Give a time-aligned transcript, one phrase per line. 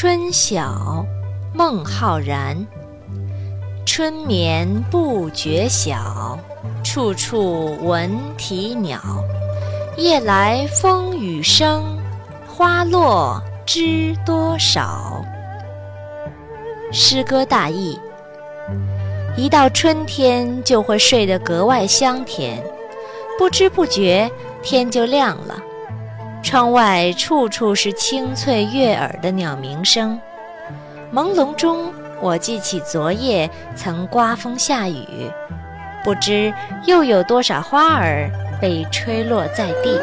[0.00, 1.04] 春晓，
[1.52, 2.56] 孟浩然。
[3.84, 6.38] 春眠不觉晓，
[6.84, 9.00] 处处闻啼鸟。
[9.96, 11.98] 夜来风雨声，
[12.46, 15.20] 花落知多少。
[16.92, 17.98] 诗歌大意：
[19.36, 22.62] 一到春天就会睡得格外香甜，
[23.36, 24.30] 不知不觉
[24.62, 25.60] 天就亮了。
[26.42, 30.18] 窗外处处是清脆悦耳的鸟鸣声，
[31.12, 35.30] 朦胧中我记起昨夜曾刮风下雨，
[36.02, 36.52] 不知
[36.86, 40.00] 又有多少花儿被吹落在地。